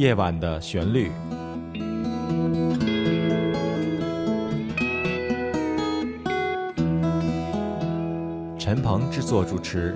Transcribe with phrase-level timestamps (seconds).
[0.00, 1.12] 夜晚的旋律。
[8.58, 9.94] 陈鹏制作主持。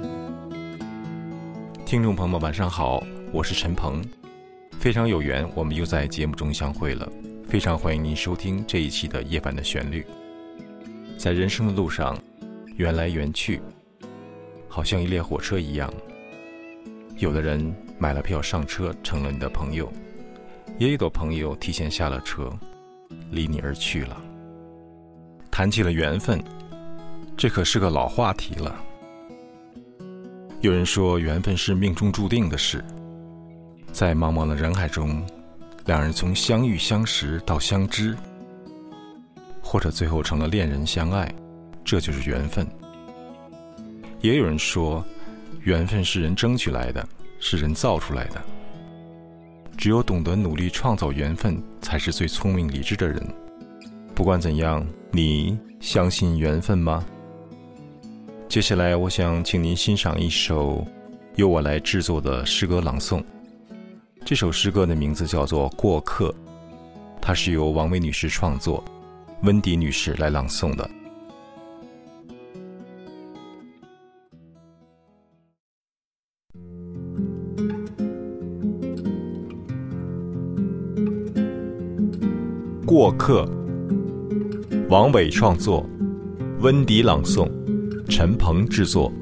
[1.86, 3.02] 听众朋友们，晚上好，
[3.32, 4.04] 我是陈鹏，
[4.78, 7.10] 非常有缘，我们又在节目中相会了。
[7.48, 10.02] 非常欢迎您收听这一期的《夜晚的旋律》。
[11.16, 12.14] 在人生的路上，
[12.76, 13.62] 缘来缘去，
[14.68, 15.90] 好像一列火车一样。
[17.16, 19.86] 有的人买了票上车，成了你的朋友；
[20.78, 22.52] 也有的朋友提前下了车，
[23.30, 24.20] 离你而去了。
[25.50, 26.42] 谈起了缘分，
[27.36, 28.74] 这可是个老话题了。
[30.60, 32.84] 有人说，缘分是命中注定的事，
[33.92, 35.24] 在茫茫的人海中。
[35.86, 38.16] 两人从相遇相识到相知，
[39.60, 41.30] 或者最后成了恋人相爱，
[41.84, 42.66] 这就是缘分。
[44.22, 45.04] 也有人说，
[45.60, 47.06] 缘分是人争取来的，
[47.38, 48.42] 是人造出来的。
[49.76, 53.22] 只有懂得努力创造缘分，才是最聪明理智的人。
[54.14, 57.04] 不管怎样，你相信缘分吗？
[58.48, 60.86] 接下来，我想请您欣赏一首
[61.36, 63.22] 由我来制作的诗歌朗诵。
[64.24, 66.28] 这首诗歌的名字叫做《过客》，
[67.20, 68.82] 它是由王维女士创作，
[69.42, 70.84] 温迪女士来朗诵的。
[82.94, 83.44] 《沃克》，
[84.88, 85.84] 王伟创作，
[86.60, 87.50] 温迪朗诵，
[88.08, 89.12] 陈鹏制作。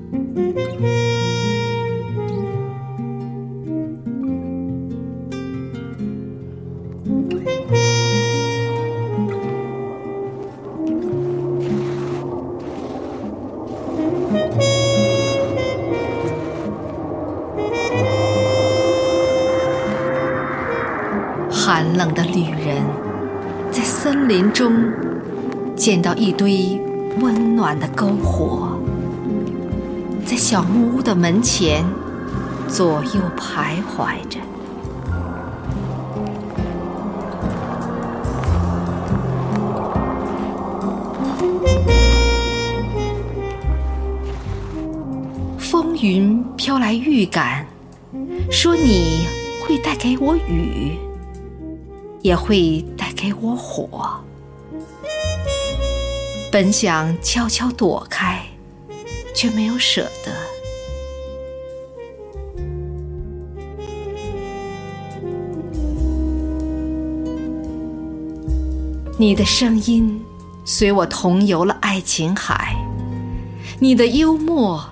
[24.32, 24.90] 林中
[25.76, 26.80] 见到一堆
[27.20, 28.78] 温暖的篝火，
[30.24, 31.84] 在小木屋的门前
[32.66, 34.38] 左右徘徊着。
[45.58, 47.66] 风云飘来预感，
[48.50, 49.26] 说你
[49.62, 50.96] 会带给我雨。
[52.22, 54.11] 也会带给我火。
[56.52, 58.42] 本想悄悄躲开，
[59.34, 60.30] 却没有舍得。
[69.16, 70.22] 你的声音
[70.62, 72.76] 随我同游了爱琴海，
[73.78, 74.84] 你的幽默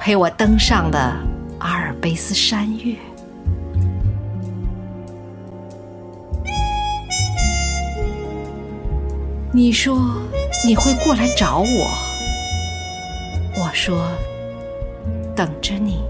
[0.00, 1.22] 陪我登上了
[1.58, 2.96] 阿尔卑斯山岳。
[9.52, 10.16] 你说
[10.62, 11.90] 你会过来找我，
[13.56, 14.10] 我说
[15.34, 16.02] 等着你。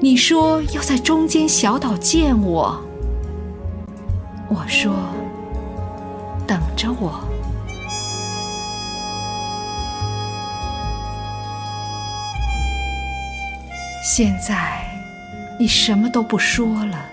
[0.00, 2.78] 你说要在中间小岛见我，
[4.48, 4.92] 我说
[6.46, 7.22] 等着我。
[14.04, 14.84] 现在
[15.58, 17.11] 你什么都不说了。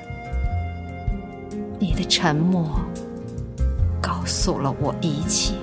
[1.80, 2.78] 你的沉默
[4.02, 5.54] 告诉了我一切。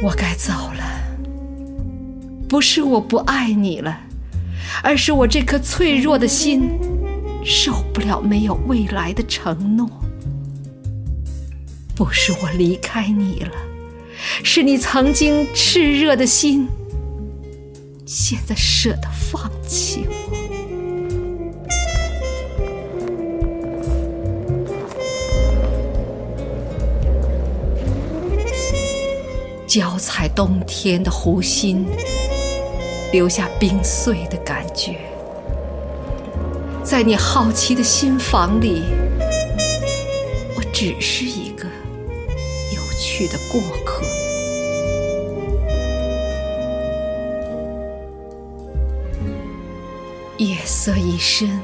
[0.00, 0.84] 我该走了，
[2.48, 3.98] 不是我不爱你了，
[4.82, 6.78] 而是我这颗脆弱的心
[7.44, 9.88] 受不了没有未来的承诺。
[11.96, 13.52] 不是我离开你了，
[14.42, 16.68] 是你曾经炽热的心。
[18.06, 20.14] 现在舍得放弃我，
[29.66, 31.86] 脚踩冬天的湖心，
[33.10, 34.96] 留下冰碎的感觉。
[36.84, 38.82] 在你好奇的心房里，
[40.56, 41.66] 我只是一个
[42.74, 43.83] 有趣的过客。
[50.46, 51.58] 夜色已深，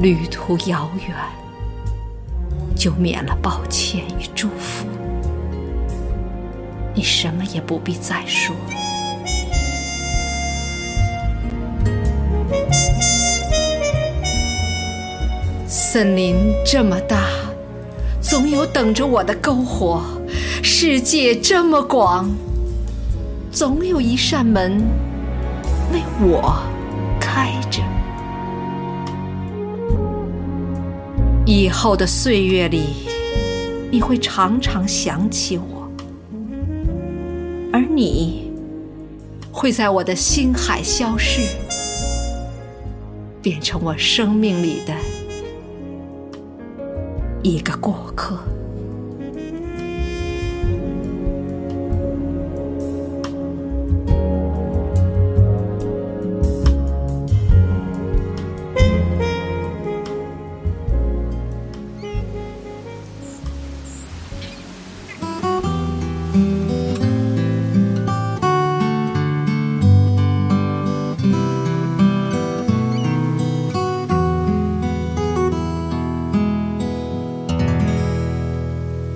[0.00, 1.14] 旅途遥远，
[2.74, 4.84] 就免了抱歉与祝福。
[6.92, 8.52] 你什么也不必再说。
[15.68, 16.34] 森林
[16.66, 17.28] 这么大，
[18.20, 20.02] 总有等着我的篝火，
[20.64, 22.28] 世界这么广，
[23.52, 24.82] 总有一扇门
[25.92, 26.60] 为我
[27.34, 27.82] 开着。
[31.44, 33.08] 以后的岁月里，
[33.90, 35.90] 你会常常想起我，
[37.72, 38.52] 而你
[39.50, 41.40] 会在我的心海消逝，
[43.42, 44.94] 变成我生命里的
[47.42, 48.38] 一个过客。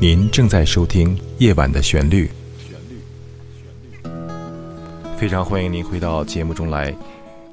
[0.01, 3.01] 您正在收听《夜晚的旋律》，旋律，
[3.51, 6.95] 旋律非常欢迎您回到节目中来。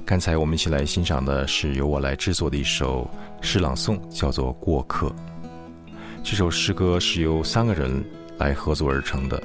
[0.04, 3.10] 刚才我们一起来欣赏的是由我来制作的一首
[3.40, 5.08] 诗朗诵，叫做《过客》。
[6.22, 8.04] 这首诗歌是由三个人
[8.38, 9.42] 来合作而成的，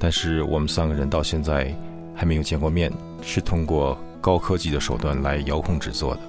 [0.00, 1.76] 但是我们三个人到现在
[2.14, 2.90] 还没有见过面，
[3.20, 6.20] 是通过高科技的手段来遥控制作的。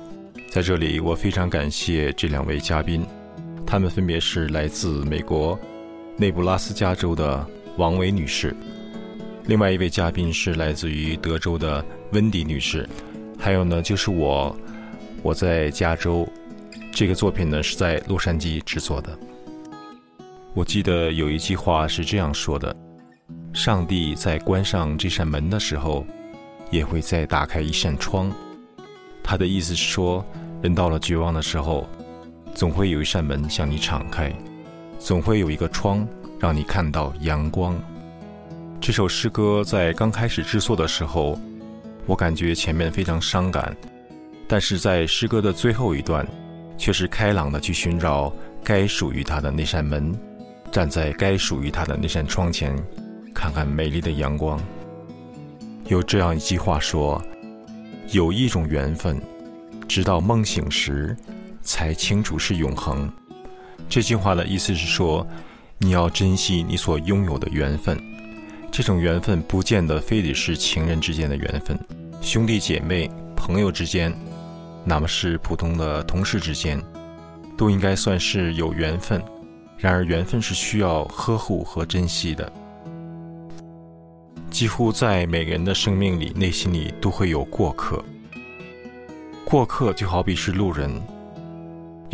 [0.49, 3.05] 在这里，我非常感谢这两位嘉宾，
[3.65, 5.57] 他们分别是来自美国。
[6.17, 7.45] 内布拉斯加州的
[7.75, 8.55] 王维女士，
[9.47, 11.83] 另外一位嘉宾是来自于德州的
[12.13, 12.87] 温迪女士，
[13.37, 14.55] 还有呢就是我，
[15.21, 16.25] 我在加州，
[16.89, 19.17] 这个作品呢是在洛杉矶制作的。
[20.53, 22.73] 我记得有一句话是这样说的：
[23.51, 26.07] 上帝在关上这扇门的时候，
[26.71, 28.31] 也会再打开一扇窗。
[29.21, 30.25] 他的意思是说，
[30.61, 31.85] 人到了绝望的时候，
[32.53, 34.33] 总会有一扇门向你敞开。
[34.99, 36.07] 总会有一个窗
[36.39, 37.79] 让你看到阳光。
[38.81, 41.39] 这首诗歌在刚开始制作的时候，
[42.05, 43.75] 我感觉前面非常伤感，
[44.47, 46.27] 但是在诗歌的最后一段，
[46.77, 48.31] 却是开朗的去寻找
[48.63, 50.13] 该属于他的那扇门，
[50.71, 52.75] 站在该属于他的那扇窗前，
[53.33, 54.59] 看看美丽的阳光。
[55.87, 57.21] 有这样一句话说
[58.11, 59.21] ：“有一种缘分，
[59.87, 61.15] 直到梦醒时，
[61.61, 63.11] 才清楚是永恒。”
[63.87, 65.25] 这句话的意思是说，
[65.77, 67.97] 你要珍惜你所拥有的缘分。
[68.71, 71.79] 这种缘分不见得非得是情人之间的缘分，
[72.21, 74.13] 兄弟姐妹、朋友之间，
[74.83, 76.81] 哪怕是普通的同事之间，
[77.55, 79.23] 都应该算是有缘分。
[79.77, 82.51] 然而，缘分是需要呵护和珍惜的。
[84.49, 88.03] 几乎在每个人的生命里、内心里都会有过客。
[89.45, 90.91] 过客就好比是路人。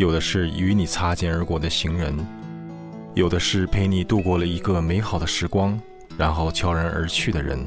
[0.02, 2.12] 有的是与你擦肩而过的行人，
[3.14, 5.80] 有的是陪你度过了一个美好的时光，
[6.18, 7.64] 然后悄然而去的人。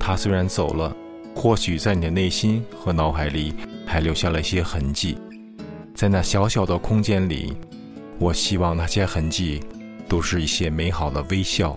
[0.00, 0.96] 他虽然走了，
[1.34, 3.52] 或许在你的内心和脑海里
[3.86, 5.18] 还留下了一些痕迹。
[5.94, 7.54] 在那小小的空间里，
[8.18, 9.60] 我希望那些痕迹
[10.08, 11.76] 都是一些美好的微笑。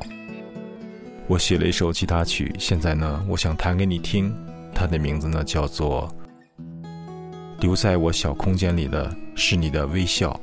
[1.27, 4.33] 我写了一首吉他曲，现在呢，我想弹给你听。
[4.74, 6.09] 它的名字呢，叫做。
[7.59, 10.39] 留在我小空间里的是你的微笑。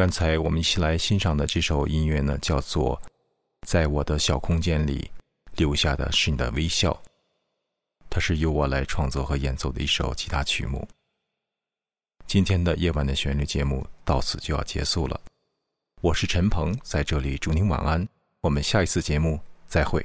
[0.00, 2.98] 刚才我们一起来欣赏的这首音乐呢，叫做
[3.66, 5.10] 《在我的小空间里
[5.56, 6.90] 留下的是你的微笑》，
[8.08, 10.88] 它是由我来创作和演奏的一首吉他曲目。
[12.26, 15.20] 今天的夜晚的旋律节目到此就要结束了，
[16.00, 18.08] 我是陈鹏，在这里祝您晚安，
[18.40, 20.02] 我们下一次节目再会。